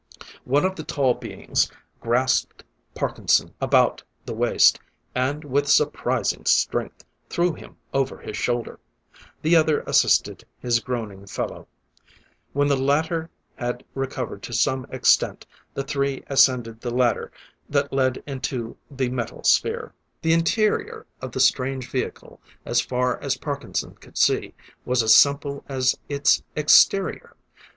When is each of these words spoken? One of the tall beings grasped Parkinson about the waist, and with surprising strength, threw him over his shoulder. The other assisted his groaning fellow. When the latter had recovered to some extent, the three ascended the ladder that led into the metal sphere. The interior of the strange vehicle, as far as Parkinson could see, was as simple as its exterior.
One 0.45 0.65
of 0.65 0.75
the 0.77 0.83
tall 0.83 1.13
beings 1.13 1.71
grasped 1.99 2.63
Parkinson 2.95 3.53
about 3.61 4.01
the 4.25 4.33
waist, 4.33 4.79
and 5.13 5.43
with 5.43 5.67
surprising 5.69 6.43
strength, 6.47 7.03
threw 7.29 7.53
him 7.53 7.77
over 7.93 8.17
his 8.17 8.35
shoulder. 8.35 8.79
The 9.43 9.55
other 9.55 9.81
assisted 9.81 10.43
his 10.59 10.79
groaning 10.79 11.27
fellow. 11.27 11.67
When 12.51 12.67
the 12.67 12.75
latter 12.81 13.29
had 13.57 13.83
recovered 13.93 14.41
to 14.41 14.53
some 14.53 14.87
extent, 14.89 15.45
the 15.75 15.83
three 15.83 16.23
ascended 16.25 16.81
the 16.81 16.89
ladder 16.89 17.31
that 17.69 17.93
led 17.93 18.23
into 18.25 18.77
the 18.89 19.09
metal 19.09 19.43
sphere. 19.43 19.93
The 20.23 20.33
interior 20.33 21.05
of 21.21 21.31
the 21.31 21.39
strange 21.39 21.87
vehicle, 21.91 22.41
as 22.65 22.81
far 22.81 23.19
as 23.21 23.37
Parkinson 23.37 23.93
could 23.97 24.17
see, 24.17 24.55
was 24.83 25.03
as 25.03 25.13
simple 25.13 25.63
as 25.69 25.95
its 26.09 26.41
exterior. 26.55 27.35